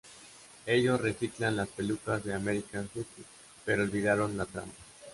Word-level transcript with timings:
Ellos 0.65 0.99
reciclan 0.99 1.57
las 1.57 1.67
pelucas 1.67 2.23
de 2.25 2.33
American 2.33 2.89
Hustle 2.95 3.23
pero 3.63 3.83
olvidaron 3.83 4.35
la 4.35 4.45
trama. 4.47 4.73